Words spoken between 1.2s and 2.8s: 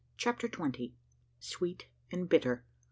SWEET AND BITTER.